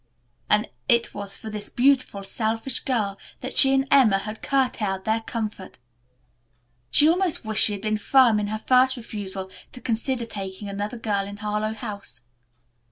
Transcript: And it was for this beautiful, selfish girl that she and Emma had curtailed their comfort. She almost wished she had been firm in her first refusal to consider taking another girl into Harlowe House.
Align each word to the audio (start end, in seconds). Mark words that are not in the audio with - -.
And 0.49 0.67
it 0.89 1.13
was 1.13 1.37
for 1.37 1.51
this 1.51 1.69
beautiful, 1.69 2.23
selfish 2.23 2.79
girl 2.79 3.19
that 3.41 3.55
she 3.55 3.71
and 3.71 3.87
Emma 3.91 4.17
had 4.17 4.41
curtailed 4.41 5.05
their 5.05 5.21
comfort. 5.21 5.77
She 6.89 7.07
almost 7.07 7.45
wished 7.45 7.65
she 7.65 7.73
had 7.73 7.83
been 7.83 7.99
firm 7.99 8.39
in 8.39 8.47
her 8.47 8.57
first 8.57 8.97
refusal 8.97 9.51
to 9.73 9.79
consider 9.79 10.25
taking 10.25 10.67
another 10.67 10.97
girl 10.97 11.27
into 11.27 11.43
Harlowe 11.43 11.75
House. 11.75 12.21